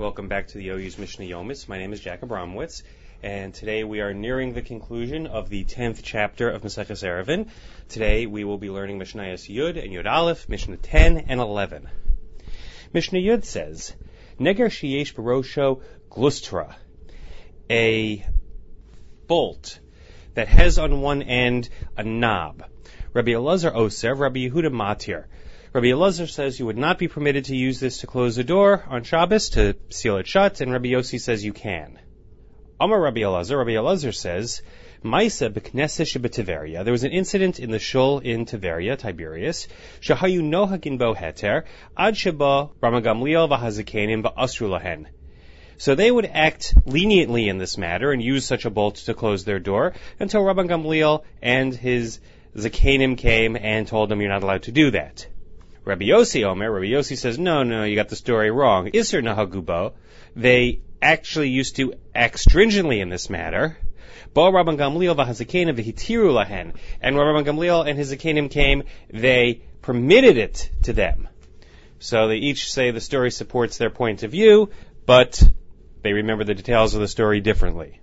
Welcome 0.00 0.28
back 0.28 0.48
to 0.48 0.56
the 0.56 0.70
OU's 0.70 0.96
Mishnah 0.96 1.26
Yomis. 1.26 1.68
My 1.68 1.76
name 1.76 1.92
is 1.92 2.00
Jack 2.00 2.22
Abramowitz, 2.22 2.82
and 3.22 3.52
today 3.52 3.84
we 3.84 4.00
are 4.00 4.14
nearing 4.14 4.54
the 4.54 4.62
conclusion 4.62 5.26
of 5.26 5.50
the 5.50 5.66
10th 5.66 6.00
chapter 6.02 6.48
of 6.48 6.62
Maseches 6.62 7.02
Eruvin. 7.04 7.50
Today 7.90 8.24
we 8.24 8.44
will 8.44 8.56
be 8.56 8.70
learning 8.70 8.98
Mishnayos 8.98 9.54
Yud 9.54 9.78
and 9.78 9.92
Yud 9.92 10.10
Aleph, 10.10 10.48
Mishnah 10.48 10.78
10 10.78 11.26
and 11.28 11.38
11. 11.38 11.86
Mishnah 12.94 13.18
Yud 13.18 13.44
says, 13.44 13.94
Neger 14.38 14.70
Shiesh 14.70 15.12
Barosho 15.12 15.82
Glustra, 16.10 16.74
a 17.68 18.24
bolt 19.26 19.80
that 20.32 20.48
has 20.48 20.78
on 20.78 21.02
one 21.02 21.22
end 21.22 21.68
a 21.98 22.02
knob. 22.02 22.64
Rabbi 23.12 23.32
Elazar 23.32 23.74
Oser, 23.74 24.14
Rabbi 24.14 24.48
Yehuda 24.48 24.72
Matir. 24.72 25.26
Rabbi 25.72 25.86
Elazar 25.86 26.28
says 26.28 26.58
you 26.58 26.66
would 26.66 26.76
not 26.76 26.98
be 26.98 27.06
permitted 27.06 27.44
to 27.44 27.54
use 27.54 27.78
this 27.78 27.98
to 27.98 28.08
close 28.08 28.34
the 28.34 28.42
door 28.42 28.84
on 28.88 29.04
Shabbos 29.04 29.50
to 29.50 29.76
seal 29.88 30.16
it 30.16 30.26
shut, 30.26 30.60
and 30.60 30.72
Rabbi 30.72 30.88
Yossi 30.88 31.20
says 31.20 31.44
you 31.44 31.52
can. 31.52 31.96
Amar 32.80 33.00
Rabbi 33.00 33.20
Elazar, 33.20 33.56
Rabbi 33.56 33.74
Elazar 33.74 34.12
says, 34.12 34.62
Maisa 35.04 35.48
b'knesset 35.48 36.06
shebetiveria. 36.10 36.82
There 36.82 36.90
was 36.90 37.04
an 37.04 37.12
incident 37.12 37.60
in 37.60 37.70
the 37.70 37.78
shul 37.78 38.18
in 38.18 38.46
Tiberia, 38.46 38.96
Tiberias. 38.96 39.68
Shahayu 40.00 40.42
nohagin 40.42 40.98
bo 40.98 41.14
heter 41.14 41.62
ad 41.96 42.16
sheba 42.16 42.70
Rabban 42.82 43.04
Gamliel 43.04 43.48
v'hazikenim 43.48 44.24
v'asru. 44.24 45.06
So 45.78 45.94
they 45.94 46.10
would 46.10 46.26
act 46.26 46.74
leniently 46.84 47.48
in 47.48 47.58
this 47.58 47.78
matter 47.78 48.10
and 48.10 48.20
use 48.20 48.44
such 48.44 48.64
a 48.64 48.70
bolt 48.70 48.96
to 48.96 49.14
close 49.14 49.44
their 49.44 49.60
door 49.60 49.92
until 50.18 50.42
Rabban 50.42 50.68
Gamliel 50.68 51.22
and 51.40 51.72
his 51.72 52.18
Zakanim 52.56 53.16
came 53.16 53.54
and 53.54 53.86
told 53.86 54.08
them 54.08 54.20
you're 54.20 54.30
not 54.30 54.42
allowed 54.42 54.64
to 54.64 54.72
do 54.72 54.90
that. 54.90 55.28
Rabbi 55.84 56.06
Yossi 56.06 56.44
Omer, 56.44 56.70
Rabbi 56.70 56.86
Yossi 56.86 57.16
says, 57.16 57.38
no, 57.38 57.62
no, 57.62 57.84
you 57.84 57.96
got 57.96 58.08
the 58.08 58.16
story 58.16 58.50
wrong. 58.50 58.90
Isser 58.90 59.22
Nahagubo, 59.22 59.94
they 60.36 60.80
actually 61.00 61.48
used 61.48 61.76
to 61.76 61.94
act 62.14 62.38
stringently 62.38 63.00
in 63.00 63.08
this 63.08 63.30
matter. 63.30 63.78
Bo 64.34 64.52
Rabban 64.52 64.76
Gamliel 64.76 65.16
v'hazakenim 65.16 65.74
v'hitiru 65.76 66.32
lahen. 66.32 66.74
And 67.00 67.16
when 67.16 67.26
Rabban 67.26 67.44
Gamliel 67.44 67.88
and 67.88 67.98
his 67.98 68.12
zakenim 68.12 68.50
came, 68.50 68.84
they 69.12 69.62
permitted 69.80 70.36
it 70.36 70.70
to 70.82 70.92
them. 70.92 71.28
So 71.98 72.28
they 72.28 72.36
each 72.36 72.70
say 72.70 72.90
the 72.90 73.00
story 73.00 73.30
supports 73.30 73.78
their 73.78 73.90
point 73.90 74.22
of 74.22 74.30
view, 74.30 74.70
but 75.06 75.42
they 76.02 76.12
remember 76.12 76.44
the 76.44 76.54
details 76.54 76.94
of 76.94 77.00
the 77.00 77.08
story 77.08 77.40
differently. 77.40 78.00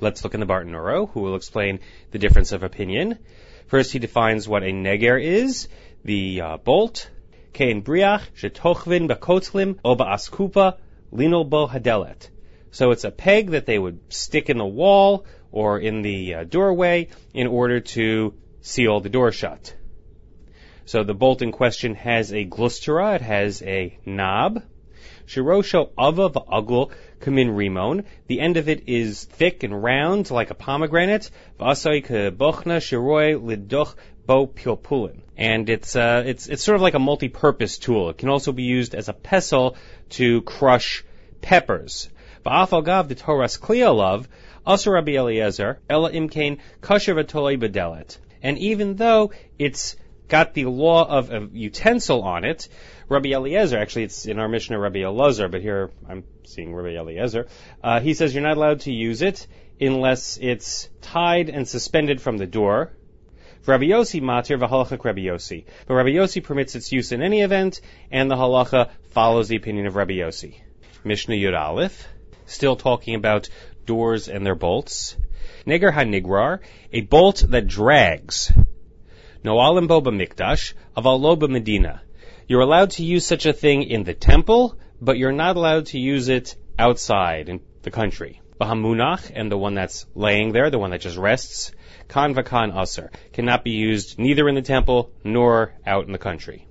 Let's 0.00 0.22
look 0.22 0.34
in 0.34 0.40
the 0.40 0.46
Bartenura, 0.46 1.10
who 1.10 1.20
will 1.20 1.36
explain 1.36 1.80
the 2.12 2.18
difference 2.18 2.52
of 2.52 2.62
opinion. 2.62 3.18
First, 3.66 3.92
he 3.92 3.98
defines 3.98 4.48
what 4.48 4.62
a 4.62 4.72
neger 4.72 5.22
is 5.22 5.68
the 6.04 6.40
uh, 6.40 6.56
bolt, 6.58 7.10
kein 7.52 7.82
briach, 7.82 8.22
shetochvin 8.36 9.08
bakotlim, 9.08 9.78
oba 9.84 10.04
askupa, 10.04 10.76
linol 11.12 11.48
bo 11.48 11.66
hadelet. 11.66 12.28
So 12.70 12.90
it's 12.90 13.04
a 13.04 13.10
peg 13.10 13.50
that 13.50 13.66
they 13.66 13.78
would 13.78 14.12
stick 14.12 14.50
in 14.50 14.58
the 14.58 14.66
wall 14.66 15.24
or 15.52 15.78
in 15.78 16.02
the 16.02 16.34
uh, 16.34 16.44
doorway 16.44 17.08
in 17.32 17.46
order 17.46 17.80
to 17.80 18.34
seal 18.60 19.00
the 19.00 19.08
door 19.08 19.30
shut. 19.30 19.74
So 20.84 21.04
the 21.04 21.14
bolt 21.14 21.40
in 21.40 21.52
question 21.52 21.94
has 21.94 22.32
a 22.32 22.44
glustera, 22.44 23.14
it 23.14 23.22
has 23.22 23.62
a 23.62 23.96
knob. 24.04 24.62
Shirosho 25.26 25.90
ava 25.98 26.30
v'agul 26.30 26.90
kamin 27.20 27.56
rimon. 27.56 28.04
The 28.26 28.40
end 28.40 28.56
of 28.56 28.68
it 28.68 28.88
is 28.88 29.24
thick 29.24 29.62
and 29.62 29.82
round 29.82 30.30
like 30.30 30.50
a 30.50 30.54
pomegranate. 30.54 31.30
V'asoi 31.58 32.04
kebochna 32.06 32.80
shiroi 32.80 33.40
lidoch 33.40 33.94
bo 34.26 34.46
pilpulin 34.46 35.20
and 35.36 35.68
it's 35.68 35.96
uh, 35.96 36.22
it's 36.24 36.48
it's 36.48 36.62
sort 36.62 36.76
of 36.76 36.82
like 36.82 36.94
a 36.94 36.98
multi-purpose 36.98 37.78
tool. 37.78 38.10
It 38.10 38.18
can 38.18 38.28
also 38.28 38.52
be 38.52 38.62
used 38.62 38.94
as 38.94 39.08
a 39.08 39.12
pestle 39.12 39.76
to 40.10 40.42
crush 40.42 41.04
peppers. 41.40 42.08
Va'afal 42.46 43.08
the 43.08 43.14
Torah's 43.14 43.58
klialav 43.58 44.26
asur 44.66 44.92
Rabbi 44.92 45.12
Eliezer 45.12 45.80
ela 45.88 46.10
imkain 46.10 46.58
kasher 46.80 47.14
bedelet. 47.14 48.18
And 48.42 48.58
even 48.58 48.96
though 48.96 49.32
it's 49.58 49.96
got 50.28 50.54
the 50.54 50.66
law 50.66 51.04
of 51.06 51.30
a 51.30 51.48
utensil 51.52 52.22
on 52.22 52.44
it, 52.44 52.68
Rabbi 53.08 53.30
Eliezer, 53.30 53.78
actually 53.78 54.04
it's 54.04 54.26
in 54.26 54.38
our 54.38 54.48
Mishnah 54.48 54.78
Rabbi 54.78 55.00
Elazar, 55.00 55.50
but 55.50 55.60
here 55.60 55.90
I'm 56.08 56.24
seeing 56.44 56.74
Rabbi 56.74 56.96
Eliezer, 56.96 57.46
uh, 57.82 58.00
he 58.00 58.14
says 58.14 58.34
you're 58.34 58.42
not 58.42 58.56
allowed 58.56 58.80
to 58.80 58.92
use 58.92 59.22
it 59.22 59.46
unless 59.80 60.38
it's 60.40 60.88
tied 61.02 61.48
and 61.50 61.68
suspended 61.68 62.20
from 62.20 62.38
the 62.38 62.46
door, 62.46 62.92
Rabbi 63.66 63.84
Yossi 63.84 64.20
matir 64.20 64.58
v'halacha 64.58 65.02
Rabbi 65.02 65.22
Yossi. 65.22 65.64
But 65.86 65.94
Rabbi 65.94 66.10
Yossi 66.10 66.44
permits 66.44 66.74
its 66.74 66.92
use 66.92 67.12
in 67.12 67.22
any 67.22 67.40
event, 67.40 67.80
and 68.10 68.30
the 68.30 68.36
halacha 68.36 68.90
follows 69.12 69.48
the 69.48 69.56
opinion 69.56 69.86
of 69.86 69.96
Rabbi 69.96 70.14
Yossi. 70.14 70.60
Mishnah 71.02 71.34
Yud 71.34 71.58
Aleph, 71.58 72.06
still 72.44 72.76
talking 72.76 73.14
about 73.14 73.48
doors 73.86 74.28
and 74.28 74.44
their 74.44 74.54
bolts. 74.54 75.16
Neger 75.66 75.90
hanigrar, 75.90 76.60
a 76.92 77.00
bolt 77.00 77.42
that 77.48 77.66
drags. 77.66 78.52
Noalim 79.44 79.86
boba 79.86 80.10
mikdash, 80.10 80.72
avaloba 80.96 81.50
medina. 81.50 82.00
You're 82.48 82.62
allowed 82.62 82.92
to 82.92 83.04
use 83.04 83.26
such 83.26 83.44
a 83.44 83.52
thing 83.52 83.82
in 83.82 84.02
the 84.02 84.14
temple, 84.14 84.78
but 85.02 85.18
you're 85.18 85.32
not 85.32 85.56
allowed 85.56 85.86
to 85.86 85.98
use 85.98 86.28
it 86.28 86.56
outside 86.78 87.50
in 87.50 87.60
the 87.82 87.90
country. 87.90 88.40
Bahamunach, 88.58 89.30
and 89.34 89.52
the 89.52 89.58
one 89.58 89.74
that's 89.74 90.06
laying 90.14 90.52
there, 90.52 90.70
the 90.70 90.78
one 90.78 90.92
that 90.92 91.02
just 91.02 91.18
rests. 91.18 91.72
Kan 92.08 92.34
vakan 92.34 92.74
aser 92.74 93.10
cannot 93.34 93.64
be 93.64 93.72
used 93.72 94.18
neither 94.18 94.48
in 94.48 94.54
the 94.54 94.62
temple 94.62 95.10
nor 95.24 95.74
out 95.86 96.06
in 96.06 96.12
the 96.12 96.18
country. 96.18 96.66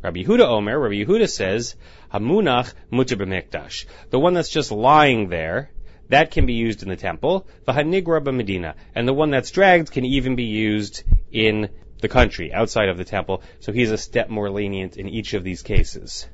Rabbi 0.00 0.22
Yehuda 0.22 0.46
Omer, 0.48 0.80
Rabbi 0.80 1.04
Yehuda 1.04 1.28
says, 1.28 1.76
Hamunach 2.10 2.72
mutter 2.90 3.16
b'mikdash. 3.16 3.84
The 4.08 4.18
one 4.18 4.32
that's 4.32 4.48
just 4.48 4.72
lying 4.72 5.28
there, 5.28 5.70
that 6.08 6.30
can 6.30 6.46
be 6.46 6.54
used 6.54 6.82
in 6.82 6.88
the 6.88 6.96
temple. 6.96 7.46
V'hanigra 7.68 8.34
medina, 8.34 8.76
and 8.94 9.06
the 9.06 9.12
one 9.12 9.30
that's 9.30 9.50
dragged 9.50 9.92
can 9.92 10.06
even 10.06 10.36
be 10.36 10.44
used 10.44 11.02
in 11.30 11.68
the 12.02 12.08
country, 12.08 12.52
outside 12.52 12.90
of 12.90 12.98
the 12.98 13.04
temple. 13.04 13.42
So 13.60 13.72
he's 13.72 13.90
a 13.90 13.96
step 13.96 14.28
more 14.28 14.50
lenient 14.50 14.98
in 14.98 15.08
each 15.08 15.32
of 15.32 15.42
these 15.42 15.62
cases. 15.62 16.28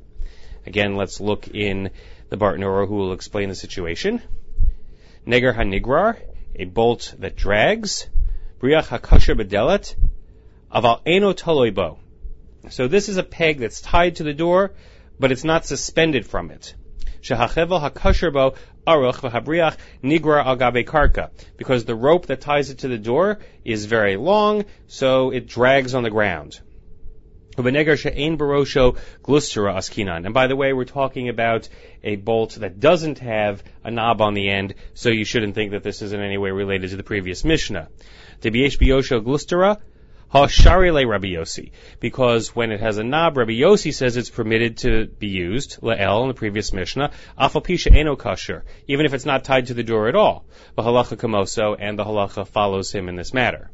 Again, 0.66 0.96
let's 0.96 1.20
look 1.20 1.48
in 1.48 1.90
the 2.28 2.36
Barton 2.36 2.62
who 2.62 2.96
will 2.96 3.12
explain 3.12 3.48
the 3.48 3.54
situation. 3.54 4.20
Neger 5.26 5.54
hanigrar, 5.54 6.16
a 6.56 6.64
bolt 6.64 7.14
that 7.20 7.36
drags. 7.36 8.08
Briach 8.60 8.88
hakasher 8.88 9.40
bedelet, 9.40 9.94
aval 10.74 11.00
eno 11.06 11.32
taloibo. 11.32 11.98
So 12.70 12.88
this 12.88 13.08
is 13.08 13.16
a 13.16 13.22
peg 13.22 13.58
that's 13.58 13.80
tied 13.80 14.16
to 14.16 14.24
the 14.24 14.34
door, 14.34 14.72
but 15.20 15.30
it's 15.30 15.44
not 15.44 15.64
suspended 15.64 16.26
from 16.26 16.50
it. 16.50 16.74
Shehachevel 17.22 17.80
hakasher 17.80 18.32
bo 18.32 18.54
aruch 18.86 19.20
v'habriach 19.20 19.76
nigra 20.02 20.44
agabe 20.46 20.84
karka. 20.84 21.30
Because 21.56 21.84
the 21.84 21.94
rope 21.94 22.26
that 22.26 22.40
ties 22.40 22.70
it 22.70 22.78
to 22.78 22.88
the 22.88 22.98
door 22.98 23.38
is 23.64 23.84
very 23.84 24.16
long, 24.16 24.64
so 24.86 25.30
it 25.30 25.46
drags 25.46 25.94
on 25.94 26.02
the 26.02 26.10
ground. 26.10 26.60
And 27.58 27.64
by 27.64 27.72
the 30.46 30.54
way, 30.56 30.72
we're 30.72 30.84
talking 30.84 31.28
about 31.28 31.68
a 32.04 32.14
bolt 32.14 32.54
that 32.60 32.78
doesn't 32.78 33.18
have 33.18 33.64
a 33.82 33.90
knob 33.90 34.20
on 34.20 34.34
the 34.34 34.48
end, 34.48 34.74
so 34.94 35.08
you 35.08 35.24
shouldn't 35.24 35.56
think 35.56 35.72
that 35.72 35.82
this 35.82 36.00
is 36.00 36.12
in 36.12 36.20
any 36.20 36.38
way 36.38 36.52
related 36.52 36.90
to 36.90 36.96
the 36.96 37.02
previous 37.02 37.44
Mishnah. 37.44 37.88
Hasharile 40.32 41.08
Rabbi 41.08 41.28
Yossi. 41.28 41.72
Because 42.00 42.54
when 42.54 42.70
it 42.70 42.80
has 42.80 42.98
a 42.98 43.04
knob, 43.04 43.38
Rabbi 43.38 43.52
Yossi 43.52 43.94
says 43.94 44.16
it's 44.16 44.28
permitted 44.28 44.78
to 44.78 45.06
be 45.06 45.28
used, 45.28 45.80
La'el 45.80 46.22
in 46.22 46.28
the 46.28 46.34
previous 46.34 46.72
Mishnah, 46.72 47.12
Afalpisha 47.38 47.94
Eno 47.96 48.14
Kasher, 48.14 48.62
even 48.86 49.06
if 49.06 49.14
it's 49.14 49.24
not 49.24 49.44
tied 49.44 49.68
to 49.68 49.74
the 49.74 49.82
door 49.82 50.06
at 50.08 50.14
all. 50.14 50.44
The 50.76 50.82
halacha 50.82 51.16
kamoso, 51.16 51.76
and 51.78 51.98
the 51.98 52.04
halacha 52.04 52.46
follows 52.46 52.92
him 52.92 53.08
in 53.08 53.16
this 53.16 53.32
matter. 53.32 53.70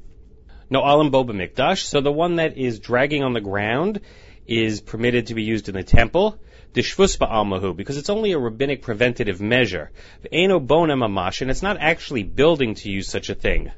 No 0.71 0.81
alam 0.81 1.11
boba 1.11 1.31
mikdash, 1.31 1.83
so 1.83 2.01
the 2.01 2.13
one 2.13 2.37
that 2.37 2.57
is 2.57 2.79
dragging 2.79 3.25
on 3.25 3.33
the 3.33 3.41
ground 3.41 4.01
is 4.47 4.81
permitted 4.81 5.27
to 5.27 5.35
be 5.35 5.43
used 5.43 5.69
in 5.69 5.75
the 5.75 5.83
temple. 5.83 6.39
Dishvus 6.73 7.19
ba'almahu, 7.19 7.77
because 7.77 7.97
it's 7.97 8.11
only 8.11 8.33
a 8.33 8.39
rabbinic 8.39 8.83
preventative 8.83 9.41
measure. 9.41 9.91
Eno 10.31 10.61
bona 10.61 10.97
mamash, 10.97 11.41
and 11.41 11.51
it's 11.51 11.63
not 11.63 11.79
actually 11.81 12.23
building 12.23 12.75
to 12.77 12.91
use 12.91 13.09
such 13.09 13.29
a 13.29 13.35
thing. 13.35 13.73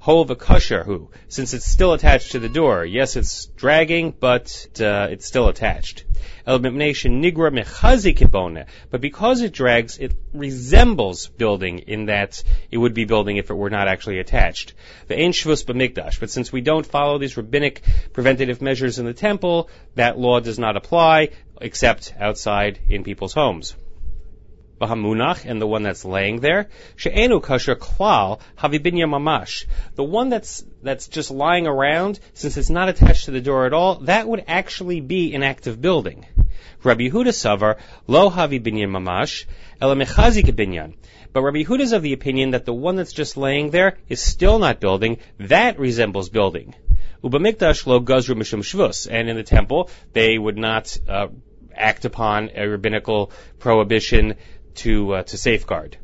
Ho 0.00 0.24
who, 0.24 1.10
since 1.28 1.52
it's 1.52 1.66
still 1.66 1.92
attached 1.92 2.32
to 2.32 2.38
the 2.38 2.48
door. 2.48 2.86
Yes, 2.86 3.16
it's 3.16 3.46
dragging, 3.56 4.14
but 4.18 4.66
uh, 4.80 5.08
it's 5.10 5.26
still 5.26 5.48
attached. 5.48 6.04
nigra 6.46 7.52
mechazi 7.52 8.66
But 8.90 9.00
because 9.02 9.42
it 9.42 9.52
drags, 9.52 9.98
it 9.98 10.14
resembles 10.32 11.26
building 11.26 11.80
in 11.80 12.06
that 12.06 12.42
it 12.70 12.78
would 12.78 12.94
be 12.94 13.04
building 13.04 13.36
if 13.36 13.50
it 13.50 13.54
were 13.54 13.68
not 13.68 13.88
actually 13.88 14.20
attached. 14.20 14.72
The 15.08 15.20
ein 15.20 15.32
shvus 15.32 15.66
b'mikdash. 15.66 16.18
But 16.18 16.30
since 16.30 16.50
we 16.50 16.62
don't 16.62 16.86
follow 16.86 17.18
these 17.18 17.36
rabbinic 17.36 17.82
preventative 18.14 18.62
measures 18.62 18.98
in 18.98 19.04
the 19.04 19.12
temple, 19.12 19.68
that 19.96 20.18
law 20.18 20.40
does 20.40 20.58
not 20.58 20.78
apply 20.78 21.28
except 21.60 22.14
outside 22.18 22.78
in 22.88 23.04
people's 23.04 23.34
homes. 23.34 23.76
Bahamunach, 24.80 25.44
and 25.44 25.60
the 25.60 25.66
one 25.66 25.82
that's 25.82 26.04
laying 26.04 26.40
there. 26.40 26.68
She'enu 26.96 27.40
kasher 27.40 27.76
klal 27.76 28.40
havibinya 28.58 29.06
mamash. 29.06 29.66
The 29.94 30.04
one 30.04 30.30
that's 30.30 30.64
that's 30.82 31.08
just 31.08 31.30
lying 31.30 31.66
around, 31.66 32.18
since 32.34 32.56
it's 32.56 32.70
not 32.70 32.88
attached 32.88 33.26
to 33.26 33.30
the 33.30 33.40
door 33.40 33.66
at 33.66 33.74
all, 33.74 33.96
that 34.12 34.26
would 34.26 34.44
actually 34.48 35.00
be 35.00 35.34
an 35.34 35.42
active 35.42 35.80
building. 35.80 36.24
Rabbi 36.82 37.08
Yehuda 37.08 37.32
Savar, 37.32 37.76
lo 38.06 38.30
havi 38.30 38.58
binyan 38.58 38.88
mamash, 38.88 39.44
ela 39.80 39.94
mechazik 39.94 40.50
binyan. 40.54 40.94
But 41.32 41.42
Rabbi 41.42 41.64
Yehuda 41.64 41.80
is 41.80 41.92
of 41.92 42.02
the 42.02 42.14
opinion 42.14 42.52
that 42.52 42.64
the 42.64 42.72
one 42.72 42.96
that's 42.96 43.12
just 43.12 43.36
laying 43.36 43.70
there 43.70 43.98
is 44.08 44.20
still 44.20 44.58
not 44.58 44.80
building. 44.80 45.18
That 45.38 45.78
resembles 45.78 46.30
building. 46.30 46.74
Ubamikdash 47.22 47.86
lo 47.86 48.00
gazru 48.00 48.34
mishum 48.34 48.62
shvus. 48.62 49.06
And 49.10 49.28
in 49.28 49.36
the 49.36 49.42
temple, 49.42 49.90
they 50.14 50.38
would 50.38 50.56
not 50.56 50.96
uh, 51.06 51.28
act 51.74 52.04
upon 52.04 52.50
a 52.54 52.66
rabbinical 52.66 53.30
prohibition 53.58 54.36
to 54.76 55.14
uh, 55.14 55.22
to 55.24 55.36
safeguard. 55.36 55.96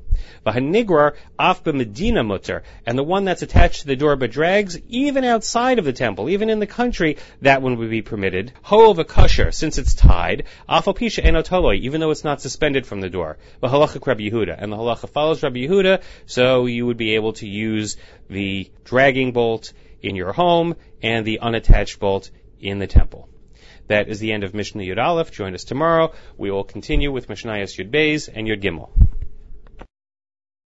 V'hanigrar 0.46 1.14
af 1.38 1.66
medina 1.66 2.22
mutter, 2.22 2.62
and 2.86 2.96
the 2.96 3.02
one 3.02 3.24
that's 3.24 3.42
attached 3.42 3.80
to 3.80 3.86
the 3.86 3.96
door 3.96 4.16
but 4.16 4.30
drags 4.30 4.78
even 4.88 5.24
outside 5.24 5.78
of 5.78 5.84
the 5.84 5.92
temple, 5.92 6.28
even 6.30 6.50
in 6.50 6.60
the 6.60 6.66
country, 6.66 7.16
that 7.42 7.62
one 7.62 7.76
would 7.76 7.90
be 7.90 8.02
permitted. 8.02 8.52
Ho 8.62 8.90
of 8.90 8.98
a 8.98 9.04
kosher, 9.04 9.50
since 9.50 9.76
it's 9.76 9.94
tied, 9.94 10.44
afalpisha 10.68 11.24
enotoloi, 11.24 11.80
even 11.80 12.00
though 12.00 12.12
it's 12.12 12.24
not 12.24 12.40
suspended 12.40 12.86
from 12.86 13.00
the 13.00 13.10
door. 13.10 13.38
V'halacha 13.62 14.06
Rabbi 14.06 14.30
Yehuda, 14.30 14.56
and 14.56 14.72
the 14.72 14.76
halacha 14.76 15.10
follows 15.10 15.42
Rabbi 15.42 15.66
Yehuda, 15.66 16.02
so 16.26 16.66
you 16.66 16.86
would 16.86 16.96
be 16.96 17.16
able 17.16 17.32
to 17.34 17.48
use 17.48 17.96
the 18.30 18.70
dragging 18.84 19.32
bolt 19.32 19.72
in 20.00 20.16
your 20.16 20.32
home 20.32 20.76
and 21.02 21.26
the 21.26 21.40
unattached 21.40 21.98
bolt 21.98 22.30
in 22.60 22.78
the 22.78 22.86
temple. 22.86 23.28
That 23.88 24.08
is 24.08 24.18
the 24.18 24.32
end 24.32 24.42
of 24.42 24.52
Mishnah 24.54 24.82
Yud 24.82 24.98
Aleph. 24.98 25.30
Join 25.30 25.54
us 25.54 25.64
tomorrow. 25.64 26.12
We 26.36 26.50
will 26.50 26.64
continue 26.64 27.12
with 27.12 27.28
Mishnayos 27.28 27.78
Yud 27.78 27.90
Beis 27.90 28.28
and 28.32 28.48
Yud 28.48 28.60
Gimel. 28.60 29.05